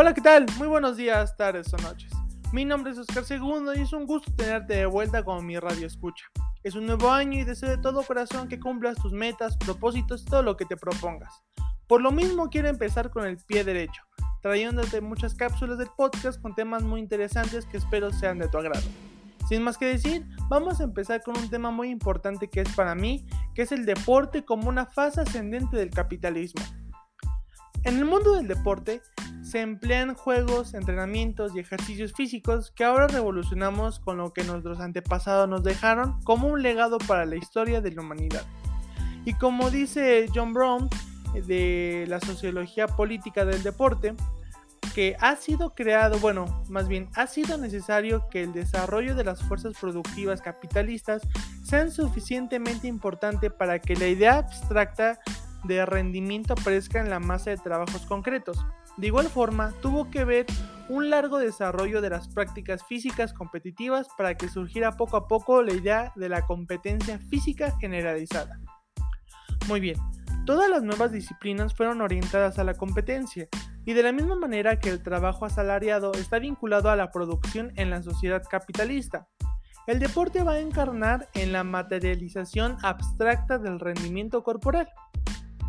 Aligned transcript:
Hola, 0.00 0.14
¿qué 0.14 0.20
tal? 0.20 0.46
Muy 0.58 0.68
buenos 0.68 0.96
días, 0.96 1.36
tardes 1.36 1.74
o 1.74 1.76
noches. 1.78 2.12
Mi 2.52 2.64
nombre 2.64 2.92
es 2.92 2.98
Oscar 2.98 3.24
Segundo 3.24 3.74
y 3.74 3.80
es 3.80 3.92
un 3.92 4.06
gusto 4.06 4.32
tenerte 4.32 4.76
de 4.76 4.86
vuelta 4.86 5.24
con 5.24 5.44
mi 5.44 5.58
radio 5.58 5.88
escucha. 5.88 6.24
Es 6.62 6.76
un 6.76 6.86
nuevo 6.86 7.10
año 7.10 7.40
y 7.40 7.42
deseo 7.42 7.68
de 7.70 7.78
todo 7.78 8.04
corazón 8.04 8.46
que 8.46 8.60
cumplas 8.60 8.96
tus 8.98 9.12
metas, 9.12 9.56
propósitos 9.56 10.24
todo 10.24 10.44
lo 10.44 10.56
que 10.56 10.66
te 10.66 10.76
propongas. 10.76 11.42
Por 11.88 12.00
lo 12.00 12.12
mismo 12.12 12.48
quiero 12.48 12.68
empezar 12.68 13.10
con 13.10 13.26
el 13.26 13.38
pie 13.38 13.64
derecho, 13.64 14.04
trayéndote 14.40 15.00
muchas 15.00 15.34
cápsulas 15.34 15.78
del 15.78 15.88
podcast 15.96 16.40
con 16.40 16.54
temas 16.54 16.84
muy 16.84 17.00
interesantes 17.00 17.66
que 17.66 17.78
espero 17.78 18.12
sean 18.12 18.38
de 18.38 18.46
tu 18.46 18.56
agrado. 18.56 18.86
Sin 19.48 19.64
más 19.64 19.78
que 19.78 19.86
decir, 19.86 20.24
vamos 20.48 20.80
a 20.80 20.84
empezar 20.84 21.24
con 21.24 21.36
un 21.36 21.50
tema 21.50 21.72
muy 21.72 21.90
importante 21.90 22.46
que 22.46 22.60
es 22.60 22.72
para 22.76 22.94
mí, 22.94 23.26
que 23.52 23.62
es 23.62 23.72
el 23.72 23.84
deporte 23.84 24.44
como 24.44 24.68
una 24.68 24.86
fase 24.86 25.22
ascendente 25.22 25.76
del 25.76 25.90
capitalismo. 25.90 26.62
En 27.82 27.96
el 27.96 28.04
mundo 28.04 28.34
del 28.34 28.46
deporte 28.46 29.02
se 29.48 29.62
emplean 29.62 30.14
juegos, 30.14 30.74
entrenamientos 30.74 31.54
y 31.54 31.58
ejercicios 31.58 32.12
físicos 32.12 32.70
que 32.70 32.84
ahora 32.84 33.06
revolucionamos 33.06 33.98
con 33.98 34.18
lo 34.18 34.34
que 34.34 34.44
nuestros 34.44 34.78
antepasados 34.78 35.48
nos 35.48 35.64
dejaron 35.64 36.20
como 36.22 36.48
un 36.48 36.62
legado 36.62 36.98
para 36.98 37.24
la 37.24 37.36
historia 37.36 37.80
de 37.80 37.92
la 37.92 38.02
humanidad. 38.02 38.42
Y 39.24 39.32
como 39.34 39.70
dice 39.70 40.26
John 40.34 40.52
Brown 40.52 40.90
de 41.46 42.04
la 42.08 42.20
sociología 42.20 42.88
política 42.88 43.46
del 43.46 43.62
deporte, 43.62 44.14
que 44.94 45.16
ha 45.18 45.34
sido 45.36 45.74
creado, 45.74 46.18
bueno, 46.18 46.62
más 46.68 46.86
bien 46.86 47.08
ha 47.14 47.26
sido 47.26 47.56
necesario 47.56 48.28
que 48.30 48.42
el 48.42 48.52
desarrollo 48.52 49.14
de 49.14 49.24
las 49.24 49.42
fuerzas 49.42 49.74
productivas 49.80 50.42
capitalistas 50.42 51.22
sean 51.62 51.90
suficientemente 51.90 52.86
importante 52.86 53.50
para 53.50 53.78
que 53.78 53.96
la 53.96 54.08
idea 54.08 54.38
abstracta 54.38 55.18
de 55.64 55.86
rendimiento 55.86 56.52
aparezca 56.52 57.00
en 57.00 57.08
la 57.08 57.18
masa 57.18 57.50
de 57.50 57.56
trabajos 57.56 58.04
concretos. 58.06 58.58
De 58.98 59.06
igual 59.06 59.28
forma, 59.28 59.72
tuvo 59.80 60.10
que 60.10 60.24
ver 60.24 60.46
un 60.88 61.08
largo 61.08 61.38
desarrollo 61.38 62.00
de 62.00 62.10
las 62.10 62.28
prácticas 62.28 62.84
físicas 62.84 63.32
competitivas 63.32 64.08
para 64.16 64.34
que 64.34 64.48
surgiera 64.48 64.96
poco 64.96 65.16
a 65.16 65.28
poco 65.28 65.62
la 65.62 65.72
idea 65.72 66.12
de 66.16 66.28
la 66.28 66.44
competencia 66.46 67.18
física 67.18 67.76
generalizada. 67.78 68.58
Muy 69.68 69.78
bien, 69.78 69.96
todas 70.46 70.68
las 70.68 70.82
nuevas 70.82 71.12
disciplinas 71.12 71.74
fueron 71.74 72.00
orientadas 72.00 72.58
a 72.58 72.64
la 72.64 72.74
competencia, 72.74 73.48
y 73.84 73.94
de 73.94 74.02
la 74.02 74.12
misma 74.12 74.34
manera 74.34 74.78
que 74.78 74.90
el 74.90 75.02
trabajo 75.02 75.46
asalariado 75.46 76.12
está 76.12 76.38
vinculado 76.38 76.90
a 76.90 76.96
la 76.96 77.10
producción 77.10 77.72
en 77.76 77.90
la 77.90 78.02
sociedad 78.02 78.42
capitalista. 78.50 79.28
El 79.86 79.98
deporte 79.98 80.42
va 80.42 80.52
a 80.52 80.60
encarnar 80.60 81.28
en 81.34 81.52
la 81.52 81.64
materialización 81.64 82.76
abstracta 82.82 83.58
del 83.58 83.80
rendimiento 83.80 84.42
corporal. 84.42 84.88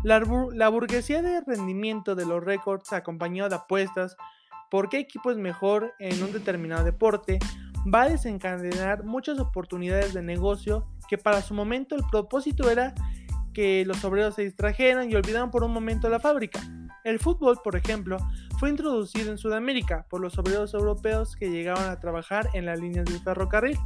La, 0.02 0.68
burguesía 0.70 1.20
de 1.20 1.42
rendimiento 1.42 2.14
de 2.14 2.24
los 2.24 2.42
récords 2.42 2.92
acompañado 2.92 3.50
de 3.50 3.56
apuestas 3.56 4.16
por 4.70 4.88
qué 4.88 4.98
equipo 4.98 5.30
es 5.30 5.36
mejor 5.36 5.92
en 5.98 6.22
un 6.22 6.32
determinado 6.32 6.84
deporte 6.84 7.38
va 7.92 8.02
a 8.02 8.08
desencadenar 8.08 9.04
muchas 9.04 9.38
oportunidades 9.38 10.14
de 10.14 10.22
negocio 10.22 10.86
que 11.08 11.18
para 11.18 11.42
su 11.42 11.54
momento 11.54 11.96
el 11.96 12.04
propósito 12.10 12.70
era 12.70 12.94
que 13.52 13.84
los 13.84 14.02
obreros 14.04 14.36
se 14.36 14.42
distrajeran 14.42 15.10
y 15.10 15.16
olvidaran 15.16 15.50
por 15.50 15.64
un 15.64 15.72
momento 15.72 16.08
la 16.08 16.20
fábrica. 16.20 16.60
El 17.04 17.18
fútbol, 17.18 17.58
por 17.62 17.76
ejemplo, 17.76 18.18
fue 18.58 18.70
introducido 18.70 19.30
en 19.30 19.38
Sudamérica 19.38 20.06
por 20.08 20.20
los 20.20 20.38
obreros 20.38 20.72
europeos 20.72 21.34
que 21.36 21.50
llegaban 21.50 21.90
a 21.90 21.98
trabajar 21.98 22.48
en 22.54 22.66
las 22.66 22.78
líneas 22.78 23.06
del 23.06 23.20
ferrocarril. 23.20 23.78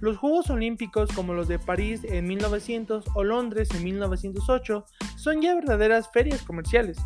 Los 0.00 0.18
Juegos 0.18 0.50
Olímpicos 0.50 1.10
como 1.12 1.32
los 1.32 1.46
de 1.46 1.60
París 1.60 2.02
en 2.04 2.26
1900 2.26 3.04
o 3.14 3.24
Londres 3.24 3.68
en 3.74 3.84
1908 3.84 4.84
son 5.22 5.40
ya 5.40 5.54
verdaderas 5.54 6.10
ferias 6.10 6.42
comerciales, 6.42 6.98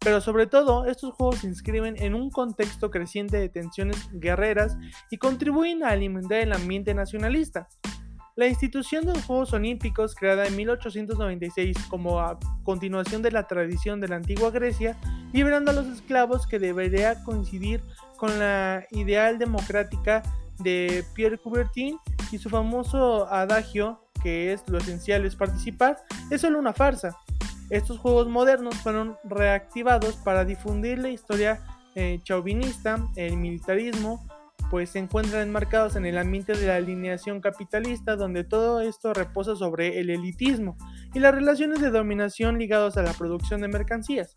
pero 0.00 0.20
sobre 0.20 0.48
todo 0.48 0.86
estos 0.86 1.14
juegos 1.14 1.38
se 1.38 1.46
inscriben 1.46 1.94
en 1.96 2.16
un 2.16 2.28
contexto 2.28 2.90
creciente 2.90 3.36
de 3.36 3.48
tensiones 3.48 4.08
guerreras 4.12 4.76
y 5.10 5.18
contribuyen 5.18 5.84
a 5.84 5.90
alimentar 5.90 6.38
el 6.38 6.52
ambiente 6.52 6.92
nacionalista, 6.92 7.68
la 8.34 8.48
institución 8.48 9.06
de 9.06 9.12
los 9.14 9.24
Juegos 9.26 9.52
Olímpicos, 9.52 10.16
creada 10.16 10.46
en 10.46 10.56
1896 10.56 11.76
como 11.88 12.20
continuación 12.64 13.22
de 13.22 13.30
la 13.30 13.46
tradición 13.46 14.00
de 14.00 14.08
la 14.08 14.16
antigua 14.16 14.50
Grecia, 14.50 14.98
liberando 15.32 15.70
a 15.70 15.74
los 15.74 15.86
esclavos 15.86 16.48
que 16.48 16.58
debería 16.58 17.22
coincidir 17.22 17.84
con 18.16 18.38
la 18.40 18.86
ideal 18.90 19.38
democrática 19.38 20.22
de 20.58 21.04
Pierre 21.14 21.38
Coubertin 21.38 21.98
y 22.32 22.38
su 22.38 22.50
famoso 22.50 23.30
adagio, 23.32 24.00
que 24.20 24.52
es 24.52 24.66
lo 24.66 24.78
esencial 24.78 25.24
es 25.26 25.36
participar, 25.36 25.98
es 26.30 26.40
solo 26.40 26.58
una 26.58 26.72
farsa. 26.72 27.16
Estos 27.72 27.98
juegos 27.98 28.28
modernos 28.28 28.76
fueron 28.76 29.16
reactivados 29.24 30.16
para 30.16 30.44
difundir 30.44 30.98
la 30.98 31.08
historia 31.08 31.58
eh, 31.94 32.20
chauvinista, 32.22 33.02
el 33.16 33.38
militarismo, 33.38 34.22
pues 34.70 34.90
se 34.90 34.98
encuentran 34.98 35.48
enmarcados 35.48 35.96
en 35.96 36.04
el 36.04 36.18
ambiente 36.18 36.52
de 36.52 36.66
la 36.66 36.76
alineación 36.76 37.40
capitalista 37.40 38.14
donde 38.14 38.44
todo 38.44 38.82
esto 38.82 39.14
reposa 39.14 39.56
sobre 39.56 40.00
el 40.00 40.10
elitismo 40.10 40.76
y 41.14 41.20
las 41.20 41.34
relaciones 41.34 41.80
de 41.80 41.88
dominación 41.88 42.58
ligados 42.58 42.98
a 42.98 43.02
la 43.02 43.14
producción 43.14 43.62
de 43.62 43.68
mercancías. 43.68 44.34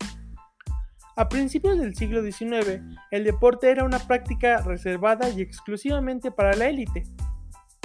A 1.14 1.28
principios 1.28 1.78
del 1.78 1.94
siglo 1.94 2.22
XIX, 2.22 2.80
el 3.10 3.24
deporte 3.24 3.70
era 3.70 3.84
una 3.84 3.98
práctica 3.98 4.62
reservada 4.62 5.28
y 5.28 5.42
exclusivamente 5.42 6.30
para 6.30 6.56
la 6.56 6.70
élite. 6.70 7.02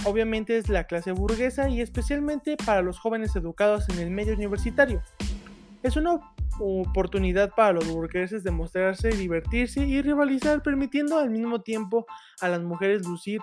Obviamente 0.06 0.58
es 0.58 0.70
la 0.70 0.86
clase 0.86 1.12
burguesa 1.12 1.68
y 1.68 1.82
especialmente 1.82 2.56
para 2.56 2.82
los 2.82 2.98
jóvenes 2.98 3.36
educados 3.36 3.90
en 3.90 4.00
el 4.00 4.12
medio 4.12 4.34
universitario. 4.34 5.04
Es 5.84 5.96
una 5.96 6.20
oportunidad 6.60 7.52
para 7.56 7.74
los 7.74 7.88
burgueses 7.88 8.44
de 8.44 8.52
mostrarse, 8.52 9.10
divertirse 9.10 9.86
y 9.86 10.02
rivalizar, 10.02 10.62
permitiendo 10.62 11.18
al 11.18 11.30
mismo 11.30 11.62
tiempo 11.62 12.06
a 12.40 12.50
las 12.50 12.62
mujeres 12.62 13.08
lucir 13.08 13.42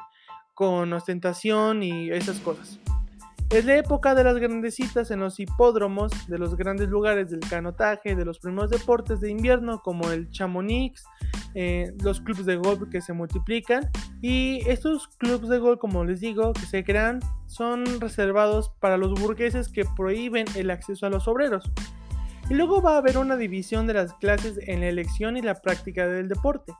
con 0.54 0.92
ostentación 0.92 1.82
y 1.82 2.10
esas 2.10 2.38
cosas. 2.40 2.78
Es 3.50 3.64
la 3.64 3.78
época 3.78 4.14
de 4.14 4.24
las 4.24 4.36
grandecitas 4.36 5.10
en 5.10 5.20
los 5.20 5.40
hipódromos, 5.40 6.12
de 6.28 6.36
los 6.36 6.54
grandes 6.54 6.90
lugares 6.90 7.30
del 7.30 7.40
canotaje, 7.40 8.14
de 8.14 8.26
los 8.26 8.38
primeros 8.38 8.68
deportes 8.68 9.20
de 9.20 9.30
invierno 9.30 9.80
como 9.80 10.10
el 10.10 10.28
chamonix, 10.28 11.02
eh, 11.54 11.94
los 12.02 12.20
clubes 12.20 12.44
de 12.44 12.56
golf 12.56 12.90
que 12.90 13.00
se 13.00 13.14
multiplican 13.14 13.88
y 14.20 14.60
estos 14.68 15.08
clubes 15.16 15.48
de 15.48 15.58
golf, 15.58 15.80
como 15.80 16.04
les 16.04 16.20
digo, 16.20 16.52
que 16.52 16.66
se 16.66 16.84
crean, 16.84 17.20
son 17.46 17.86
reservados 18.00 18.70
para 18.80 18.98
los 18.98 19.18
burgueses 19.18 19.68
que 19.70 19.84
prohíben 19.96 20.44
el 20.54 20.70
acceso 20.70 21.06
a 21.06 21.10
los 21.10 21.26
obreros. 21.26 21.72
Y 22.50 22.54
luego 22.54 22.80
va 22.80 22.94
a 22.94 22.98
haber 22.98 23.18
una 23.18 23.36
división 23.36 23.86
de 23.86 23.94
las 23.94 24.14
clases 24.14 24.58
en 24.62 24.80
la 24.80 24.86
elección 24.86 25.36
y 25.36 25.42
la 25.42 25.54
práctica 25.54 26.06
del 26.06 26.28
deporte. 26.28 26.72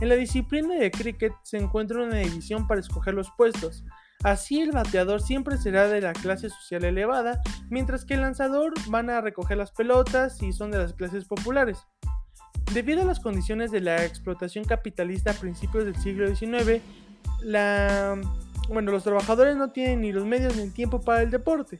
En 0.00 0.08
la 0.08 0.16
disciplina 0.16 0.74
de 0.74 0.90
cricket 0.90 1.34
se 1.42 1.58
encuentra 1.58 2.02
una 2.02 2.16
división 2.16 2.66
para 2.66 2.80
escoger 2.80 3.12
los 3.12 3.30
puestos. 3.36 3.84
Así 4.24 4.60
el 4.60 4.72
bateador 4.72 5.20
siempre 5.20 5.58
será 5.58 5.86
de 5.86 6.00
la 6.00 6.12
clase 6.14 6.48
social 6.48 6.84
elevada, 6.84 7.42
mientras 7.68 8.04
que 8.04 8.14
el 8.14 8.22
lanzador 8.22 8.72
van 8.88 9.10
a 9.10 9.20
recoger 9.20 9.58
las 9.58 9.70
pelotas 9.72 10.42
y 10.42 10.52
son 10.52 10.70
de 10.70 10.78
las 10.78 10.94
clases 10.94 11.26
populares. 11.26 11.78
Debido 12.72 13.02
a 13.02 13.04
las 13.04 13.20
condiciones 13.20 13.70
de 13.70 13.80
la 13.80 14.04
explotación 14.04 14.64
capitalista 14.64 15.32
a 15.32 15.34
principios 15.34 15.84
del 15.84 15.96
siglo 15.96 16.34
XIX, 16.34 16.80
bueno, 18.68 18.92
los 18.92 19.04
trabajadores 19.04 19.56
no 19.56 19.72
tienen 19.72 20.00
ni 20.00 20.12
los 20.12 20.24
medios 20.24 20.56
ni 20.56 20.62
el 20.62 20.72
tiempo 20.72 21.00
para 21.02 21.22
el 21.22 21.30
deporte 21.30 21.76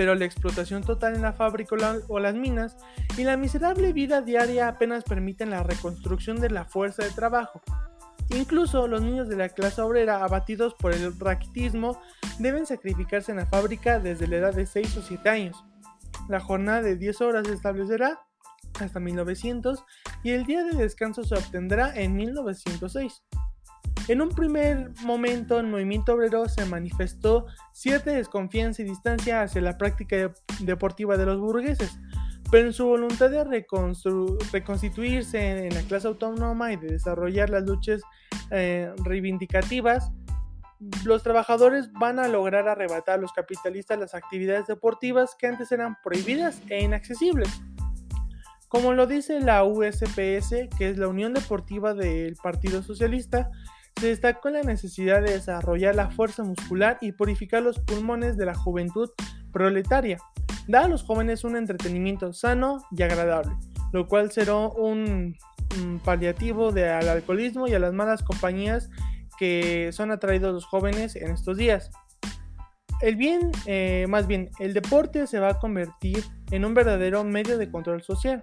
pero 0.00 0.14
la 0.14 0.24
explotación 0.24 0.82
total 0.82 1.14
en 1.14 1.20
la 1.20 1.34
fábrica 1.34 1.76
o, 2.08 2.20
las 2.20 2.34
minas 2.34 2.78
y 3.18 3.24
la 3.24 3.36
miserable 3.36 3.92
vida 3.92 4.22
diaria 4.22 4.66
apenas 4.66 5.04
permiten 5.04 5.50
la 5.50 5.62
reconstrucción 5.62 6.40
de 6.40 6.48
la 6.48 6.64
fuerza 6.64 7.04
de 7.04 7.10
trabajo. 7.10 7.60
Incluso 8.30 8.88
los 8.88 9.02
niños 9.02 9.28
de 9.28 9.36
la 9.36 9.50
clase 9.50 9.82
obrera 9.82 10.24
abatidos 10.24 10.72
por 10.72 10.94
el 10.94 11.20
raquitismo 11.20 12.00
deben 12.38 12.64
sacrificarse 12.64 13.32
en 13.32 13.36
la 13.36 13.44
fábrica 13.44 13.98
desde 14.00 14.26
la 14.26 14.36
edad 14.36 14.54
de 14.54 14.64
6 14.64 14.96
o 14.96 15.02
7 15.02 15.28
años. 15.28 15.62
La 16.30 16.40
jornada 16.40 16.80
de 16.80 16.96
10 16.96 17.20
horas 17.20 17.46
se 17.46 17.52
establecerá 17.52 18.20
hasta 18.80 19.00
1900 19.00 19.84
y 20.22 20.30
el 20.30 20.46
día 20.46 20.64
de 20.64 20.78
descanso 20.78 21.24
se 21.24 21.34
obtendrá 21.34 21.94
en 21.94 22.16
1906. 22.16 23.22
En 24.10 24.20
un 24.20 24.28
primer 24.30 24.90
momento, 25.04 25.60
el 25.60 25.68
movimiento 25.68 26.14
obrero 26.14 26.48
se 26.48 26.64
manifestó 26.64 27.46
cierta 27.72 28.10
desconfianza 28.10 28.82
y 28.82 28.86
distancia 28.86 29.42
hacia 29.42 29.60
la 29.60 29.78
práctica 29.78 30.32
deportiva 30.58 31.16
de 31.16 31.26
los 31.26 31.38
burgueses, 31.38 31.96
pero 32.50 32.66
en 32.66 32.72
su 32.72 32.86
voluntad 32.86 33.30
de 33.30 33.44
reconstituirse 33.44 35.68
en 35.68 35.74
la 35.76 35.82
clase 35.82 36.08
autónoma 36.08 36.72
y 36.72 36.76
de 36.76 36.88
desarrollar 36.88 37.50
las 37.50 37.62
luchas 37.62 38.02
eh, 38.50 38.92
reivindicativas, 39.04 40.10
los 41.04 41.22
trabajadores 41.22 41.92
van 41.92 42.18
a 42.18 42.26
lograr 42.26 42.66
arrebatar 42.66 43.14
a 43.14 43.22
los 43.22 43.32
capitalistas 43.32 43.96
las 43.96 44.16
actividades 44.16 44.66
deportivas 44.66 45.36
que 45.38 45.46
antes 45.46 45.70
eran 45.70 45.96
prohibidas 46.02 46.60
e 46.68 46.82
inaccesibles. 46.82 47.62
Como 48.66 48.92
lo 48.92 49.06
dice 49.06 49.38
la 49.38 49.62
USPS, 49.62 50.68
que 50.76 50.90
es 50.90 50.98
la 50.98 51.06
Unión 51.06 51.32
Deportiva 51.32 51.94
del 51.94 52.34
Partido 52.42 52.82
Socialista, 52.82 53.52
destacó 54.08 54.50
la 54.50 54.62
necesidad 54.62 55.22
de 55.22 55.32
desarrollar 55.32 55.94
la 55.94 56.10
fuerza 56.10 56.42
muscular 56.42 56.98
y 57.00 57.12
purificar 57.12 57.62
los 57.62 57.78
pulmones 57.78 58.36
de 58.36 58.46
la 58.46 58.54
juventud 58.54 59.10
proletaria, 59.52 60.18
da 60.68 60.84
a 60.84 60.88
los 60.88 61.02
jóvenes 61.02 61.44
un 61.44 61.56
entretenimiento 61.56 62.32
sano 62.32 62.84
y 62.96 63.02
agradable, 63.02 63.52
lo 63.92 64.06
cual 64.06 64.30
será 64.30 64.54
un 64.54 65.36
paliativo 66.04 66.72
de, 66.72 66.88
al 66.88 67.08
alcoholismo 67.08 67.68
y 67.68 67.74
a 67.74 67.78
las 67.78 67.92
malas 67.92 68.22
compañías 68.22 68.90
que 69.38 69.90
son 69.92 70.10
atraídos 70.10 70.52
los 70.52 70.66
jóvenes 70.66 71.16
en 71.16 71.30
estos 71.30 71.56
días. 71.56 71.90
El 73.00 73.16
bien, 73.16 73.50
eh, 73.64 74.04
más 74.08 74.26
bien, 74.26 74.50
el 74.58 74.74
deporte 74.74 75.26
se 75.26 75.38
va 75.38 75.50
a 75.50 75.58
convertir 75.58 76.22
en 76.50 76.66
un 76.66 76.74
verdadero 76.74 77.24
medio 77.24 77.56
de 77.56 77.70
control 77.70 78.02
social. 78.02 78.42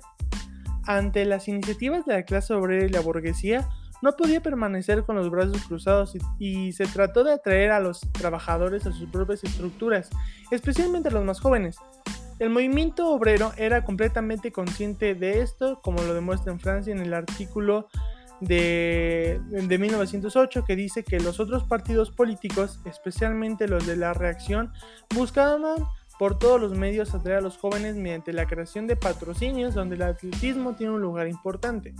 Ante 0.85 1.25
las 1.25 1.47
iniciativas 1.47 2.05
de 2.05 2.13
la 2.13 2.23
clase 2.23 2.55
obrera 2.55 2.85
y 2.85 2.89
la 2.89 3.01
burguesía, 3.01 3.69
no 4.01 4.11
podía 4.13 4.41
permanecer 4.41 5.03
con 5.03 5.15
los 5.15 5.29
brazos 5.29 5.63
cruzados 5.67 6.15
y, 6.39 6.71
se 6.73 6.85
trató 6.85 7.23
de 7.23 7.33
atraer 7.33 7.71
a 7.71 7.79
los 7.79 8.01
trabajadores 8.11 8.85
a 8.85 8.91
sus 8.91 9.09
propias 9.09 9.43
estructuras, 9.43 10.09
especialmente 10.51 11.09
a 11.09 11.11
los 11.11 11.23
más 11.23 11.39
jóvenes. 11.39 11.77
El 12.39 12.51
movimiento 12.51 13.09
obrero 13.09 13.51
era 13.57 13.83
completamente 13.83 14.51
consciente 14.51 15.15
de 15.15 15.41
esto, 15.41 15.81
como 15.81 16.03
lo 16.03 16.13
demuestra 16.13 16.51
en 16.51 16.59
Francia 16.59 16.93
en 16.93 16.99
el 16.99 17.13
artículo 17.13 17.87
de, 18.39 19.41
de 19.49 19.77
1908 19.79 20.63
que 20.63 20.75
dice 20.75 21.03
que 21.03 21.19
los 21.19 21.39
otros 21.39 21.63
partidos 21.63 22.11
políticos, 22.11 22.79
especialmente 22.85 23.67
los 23.67 23.87
de 23.87 23.95
la 23.95 24.13
reacción, 24.13 24.71
buscaban 25.15 25.63
por 26.19 26.37
todos 26.37 26.59
los 26.59 26.73
medios 26.73 27.13
atraer 27.13 27.39
a 27.39 27.41
los 27.41 27.57
jóvenes 27.57 27.95
mediante 27.95 28.33
la 28.33 28.45
creación 28.45 28.87
de 28.87 28.95
patrocinios 28.95 29.73
donde 29.73 29.95
el 29.95 30.03
atletismo 30.03 30.75
tiene 30.75 30.93
un 30.93 31.01
lugar 31.01 31.27
importante. 31.27 31.93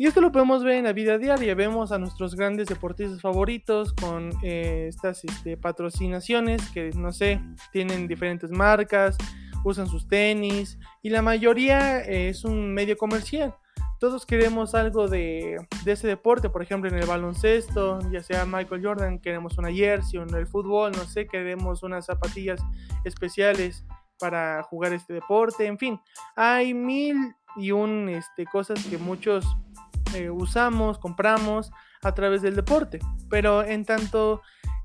Y 0.00 0.06
esto 0.06 0.22
lo 0.22 0.32
podemos 0.32 0.64
ver 0.64 0.76
en 0.76 0.84
la 0.84 0.94
vida 0.94 1.18
diaria. 1.18 1.54
Vemos 1.54 1.92
a 1.92 1.98
nuestros 1.98 2.34
grandes 2.34 2.68
deportistas 2.68 3.20
favoritos 3.20 3.92
con 3.92 4.30
eh, 4.42 4.86
estas 4.88 5.22
este, 5.26 5.58
patrocinaciones 5.58 6.70
que, 6.70 6.88
no 6.96 7.12
sé, 7.12 7.38
tienen 7.70 8.08
diferentes 8.08 8.50
marcas, 8.50 9.18
usan 9.62 9.86
sus 9.86 10.08
tenis 10.08 10.78
y 11.02 11.10
la 11.10 11.20
mayoría 11.20 12.00
eh, 12.00 12.30
es 12.30 12.46
un 12.46 12.72
medio 12.72 12.96
comercial. 12.96 13.54
Todos 13.98 14.24
queremos 14.24 14.74
algo 14.74 15.06
de, 15.06 15.58
ese 15.84 16.08
deporte, 16.08 16.48
por 16.48 16.62
ejemplo 16.62 16.88
en 16.88 16.96
el 16.96 17.04
baloncesto, 17.04 17.98
ya 18.10 18.22
sea 18.22 18.46
Michael 18.46 18.82
Jordan, 18.82 19.18
queremos 19.18 19.58
una 19.58 19.70
jersey, 19.70 20.18
o 20.18 20.22
en 20.22 20.34
el 20.34 20.46
fútbol, 20.46 20.92
no 20.92 21.04
sé, 21.04 21.26
queremos 21.26 21.82
unas 21.82 22.06
zapatillas 22.06 22.62
especiales 23.04 23.84
para 24.18 24.62
jugar 24.62 24.94
este 24.94 25.12
deporte, 25.12 25.66
en 25.66 25.76
fin, 25.76 26.00
hay 26.36 26.72
mil 26.72 27.34
y 27.56 27.72
un 27.72 28.08
este, 28.08 28.46
cosas 28.46 28.82
que 28.86 28.96
muchos 28.96 29.44
eh, 30.14 30.30
usamos, 30.30 30.98
compramos 30.98 31.70
a 32.02 32.14
través 32.14 32.42
del 32.42 32.56
deporte. 32.56 33.00
Pero 33.28 33.64
en 33.64 33.84
tanto 33.84 34.42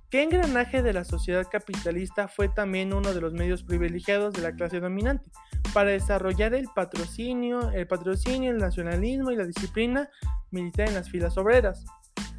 que 0.10 0.24
engranaje 0.24 0.82
de 0.82 0.94
la 0.94 1.04
sociedad 1.04 1.48
capitalista 1.50 2.28
fue 2.28 2.50
también 2.50 2.94
uno 2.94 3.14
de 3.14 3.22
los 3.22 3.34
medios 3.34 3.64
privilegiados 3.64 4.34
de 4.34 4.42
la 4.42 4.54
clase 4.54 4.80
dominante 4.80 5.30
para 5.74 5.90
desarrollar 5.92 6.54
el 6.54 6.68
patrocinio, 6.74 7.72
el 7.72 7.88
patrocinio, 7.88 8.52
el 8.52 8.58
nacionalismo 8.58 9.32
y 9.32 9.36
la 9.36 9.46
disciplina 9.46 10.10
militar 10.52 10.88
en 10.88 10.94
las 10.94 11.10
filas 11.10 11.38
obreras. 11.38 11.86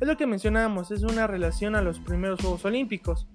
Es 0.00 0.06
lo 0.06 0.16
que 0.16 0.26
mencionábamos, 0.26 0.90
es 0.90 1.02
una 1.02 1.26
relación 1.26 1.74
a 1.74 1.82
los 1.82 2.00
primeros 2.00 2.40
Juegos 2.40 2.64
Olímpicos. 2.64 3.28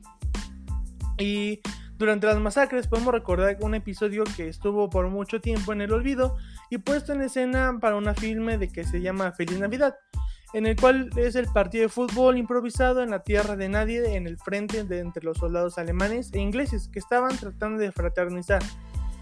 Y 1.18 1.62
durante 2.02 2.26
las 2.26 2.40
masacres 2.40 2.88
podemos 2.88 3.14
recordar 3.14 3.58
un 3.62 3.76
episodio 3.76 4.24
que 4.36 4.48
estuvo 4.48 4.90
por 4.90 5.08
mucho 5.10 5.40
tiempo 5.40 5.72
en 5.72 5.82
el 5.82 5.94
olvido 5.94 6.36
y 6.72 6.80
puesto 6.80 7.14
en 7.14 7.22
escena 7.22 7.78
para 7.80 7.96
una 7.96 8.16
filme 8.16 8.58
de 8.58 8.70
que 8.70 8.84
se 8.84 9.02
llama 9.02 9.34
Feliz 9.34 9.60
Navidad, 9.60 9.96
en 10.54 10.66
el 10.66 10.76
cual 10.76 11.12
es 11.16 11.36
el 11.36 11.46
partido 11.46 11.84
de 11.84 11.90
fútbol 11.90 12.40
improvisado 12.40 13.04
en 13.04 13.12
la 13.12 13.20
tierra 13.20 13.56
de 13.56 13.70
nadie 13.70 14.16
en 14.16 14.26
el 14.26 14.40
frente 14.40 14.84
de 14.84 14.98
entre 14.98 15.24
los 15.24 15.38
soldados 15.38 15.78
alemanes 15.78 16.32
e 16.34 16.40
ingleses 16.40 16.88
que 16.88 16.98
estaban 16.98 17.38
tratando 17.38 17.80
de 17.80 17.92
fraternizar. 17.92 18.64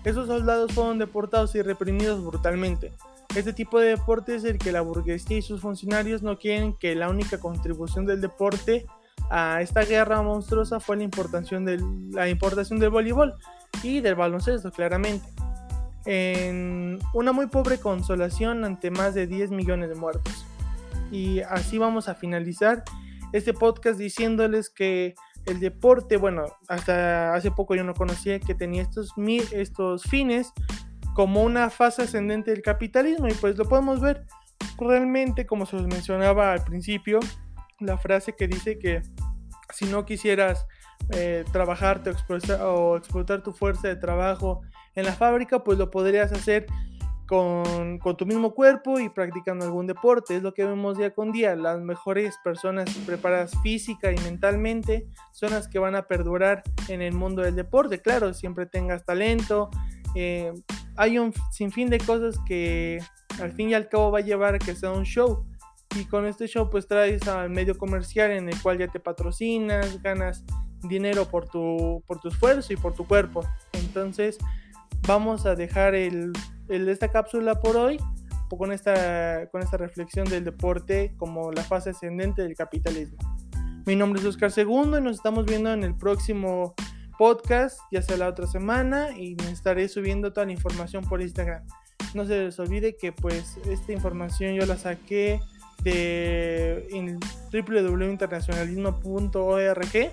Esos 0.06 0.28
soldados 0.28 0.72
fueron 0.72 1.00
deportados 1.00 1.56
y 1.56 1.62
reprimidos 1.62 2.24
brutalmente. 2.24 2.94
Este 3.36 3.52
tipo 3.52 3.82
de 3.82 3.90
deporte 3.90 4.36
es 4.36 4.46
el 4.46 4.58
que 4.58 4.72
la 4.72 4.80
burguesía 4.80 5.40
y 5.40 5.42
sus 5.42 5.60
funcionarios 5.60 6.24
no 6.24 6.40
quieren 6.40 6.74
que 6.74 6.96
la 6.96 7.10
única 7.10 7.42
contribución 7.42 8.06
del 8.06 8.22
deporte 8.22 8.86
a 9.30 9.62
esta 9.62 9.82
guerra 9.82 10.22
monstruosa 10.22 10.80
fue 10.80 10.98
la 10.98 11.04
importación 11.04 11.66
del, 11.66 11.82
la 12.12 12.30
importación 12.30 12.80
del 12.80 12.90
voleibol 12.90 13.36
y 13.84 14.02
del 14.02 14.16
baloncesto, 14.16 14.72
claramente. 14.72 15.28
En 16.06 17.00
una 17.14 17.32
muy 17.32 17.48
pobre 17.48 17.78
consolación 17.78 18.66
ante 18.66 18.90
más 18.90 19.14
de 19.14 19.28
10 19.28 19.52
millones 19.52 19.90
de 19.90 19.96
muertos. 19.96 20.46
Y 21.12 21.42
así 21.42 21.78
vamos 21.78 22.08
a 22.08 22.16
finalizar 22.16 22.84
este 23.34 23.54
podcast 23.54 24.00
diciéndoles 24.00 24.70
que 24.70 25.16
el 25.46 25.60
deporte, 25.60 26.18
bueno, 26.18 26.46
hasta 26.68 27.34
hace 27.34 27.52
poco 27.52 27.76
yo 27.76 27.84
no 27.84 27.94
conocía 27.94 28.40
que 28.40 28.56
tenía 28.56 28.82
estos, 28.82 29.14
estos 29.52 30.04
fines 30.04 30.54
como 31.14 31.44
una 31.44 31.70
fase 31.70 32.04
ascendente 32.04 32.52
del 32.52 32.62
capitalismo 32.62 33.28
y 33.28 33.34
pues 33.34 33.58
lo 33.58 33.66
podemos 33.66 34.00
ver 34.00 34.26
realmente 34.78 35.46
como 35.46 35.66
se 35.66 35.76
los 35.76 35.88
mencionaba 35.88 36.54
al 36.54 36.64
principio 36.64 37.20
la 37.80 37.98
frase 37.98 38.36
que 38.36 38.48
dice 38.48 38.80
que 38.80 39.02
si 39.74 39.86
no 39.86 40.06
quisieras 40.06 40.68
eh, 41.12 41.46
trabajarte 41.52 42.12
o 42.62 42.98
explotar, 42.98 43.42
tu 43.44 43.52
fuerza 43.52 43.88
de 43.88 43.96
trabajo 43.96 44.62
en 44.96 45.06
la 45.06 45.14
fábrica, 45.14 45.64
pues 45.64 45.78
lo 45.78 45.90
podrías 45.90 46.32
hacer 46.32 46.66
con, 47.26 48.00
tu 48.18 48.26
mismo 48.26 48.56
cuerpo 48.56 49.00
y 49.00 49.10
practicando 49.10 49.66
algún 49.66 49.86
deporte. 49.86 50.36
Es 50.36 50.44
lo 50.44 50.54
que 50.54 50.66
vemos 50.66 50.98
día 50.98 51.14
con 51.14 51.32
día. 51.32 51.56
Las 51.56 51.80
mejores 51.80 52.36
personas 52.44 52.90
preparadas 53.06 53.52
física 53.62 54.12
y 54.12 54.18
mentalmente 54.20 55.08
son 55.32 55.52
las 55.52 55.68
que 55.68 55.78
van 55.78 55.96
a 55.96 56.08
perdurar 56.08 56.64
en 56.88 57.02
el 57.02 57.14
mundo 57.14 57.44
del 57.44 57.56
deporte. 57.56 58.02
Claro, 58.02 58.34
siempre 58.34 58.66
tengas 58.66 59.06
talento. 59.06 59.70
Eh, 60.16 60.52
hay 60.96 61.20
un 61.20 61.34
sinfín 61.52 61.90
de 61.90 62.00
cosas 62.00 62.38
que 62.48 63.00
al 63.40 63.52
fin 63.52 63.70
y 63.70 63.74
al 63.76 63.90
cabo 63.90 64.12
va 64.12 64.20
a 64.20 64.24
llevar 64.24 64.56
a 64.56 64.60
que 64.60 64.76
sea 64.76 64.92
un 64.92 65.06
show. 65.06 65.46
Y 65.96 66.06
con 66.06 66.26
este 66.26 66.48
show 66.48 66.70
pues 66.70 66.88
traes 66.88 67.28
al 67.28 67.50
medio 67.50 67.78
comercial 67.78 68.32
en 68.32 68.48
el 68.50 68.62
cual 68.62 68.78
ya 68.78 68.88
te 68.88 69.00
patrocinas, 69.00 70.02
ganas 70.02 70.44
dinero 70.84 71.26
por 71.26 71.50
tu, 71.50 72.04
por 72.08 72.20
tu 72.20 72.30
esfuerzo 72.30 72.74
y 72.74 72.78
por 72.78 72.94
tu 72.94 73.08
cuerpo. 73.08 73.44
Entonces 73.74 74.38
vamos 75.08 75.46
a 75.46 75.56
dejar 75.56 75.96
el, 75.96 76.34
esta 76.68 77.10
cápsula 77.10 77.60
por 77.60 77.76
hoy 77.78 77.98
con 78.50 78.72
esta, 78.72 79.48
con 79.52 79.62
esta 79.62 79.78
reflexión 79.78 80.26
del 80.26 80.44
deporte 80.44 81.14
como 81.18 81.52
la 81.52 81.64
fase 81.64 81.92
ascendente 81.92 82.42
del 82.42 82.56
capitalismo. 82.56 83.18
Mi 83.86 83.96
nombre 83.96 84.20
es 84.20 84.26
Oscar 84.26 84.52
Segundo 84.52 84.98
y 84.98 85.02
nos 85.02 85.18
estamos 85.18 85.46
viendo 85.46 85.72
en 85.72 85.84
el 85.84 85.96
próximo 85.96 86.74
podcast, 87.18 87.80
ya 87.92 88.02
sea 88.02 88.18
la 88.18 88.28
otra 88.28 88.48
semana, 88.48 89.18
y 89.18 89.36
me 89.36 89.52
estaré 89.52 89.88
subiendo 89.90 90.32
toda 90.32 90.46
la 90.46 90.52
información 90.52 91.04
por 91.04 91.22
Instagram. 91.22 91.64
No 92.14 92.26
se 92.26 92.46
les 92.46 92.60
olvide 92.60 92.96
que 92.96 93.12
pues 93.12 93.58
esta 93.68 93.92
información 93.92 94.56
yo 94.56 94.66
la 94.66 94.78
saqué 94.78 95.40
de 95.84 97.18
www.internacionalismo.org. 97.52 100.12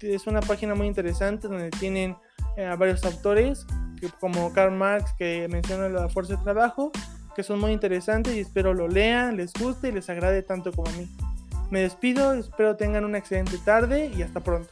Es 0.00 0.26
una 0.26 0.40
página 0.40 0.74
muy 0.74 0.86
interesante 0.86 1.48
donde 1.48 1.70
tienen 1.70 2.16
eh, 2.56 2.64
a 2.66 2.76
varios 2.76 3.04
autores 3.04 3.66
como 4.20 4.52
Karl 4.52 4.72
Marx 4.72 5.12
que 5.18 5.48
menciona 5.48 5.88
la 5.88 6.08
fuerza 6.08 6.36
de 6.36 6.42
trabajo, 6.42 6.92
que 7.34 7.42
son 7.42 7.60
muy 7.60 7.72
interesantes 7.72 8.34
y 8.34 8.40
espero 8.40 8.74
lo 8.74 8.88
lean, 8.88 9.36
les 9.36 9.52
guste 9.52 9.88
y 9.88 9.92
les 9.92 10.08
agrade 10.08 10.42
tanto 10.42 10.72
como 10.72 10.88
a 10.88 10.92
mí. 10.92 11.08
Me 11.70 11.80
despido, 11.80 12.32
espero 12.32 12.76
tengan 12.76 13.04
una 13.04 13.18
excelente 13.18 13.58
tarde 13.58 14.10
y 14.16 14.22
hasta 14.22 14.40
pronto. 14.40 14.70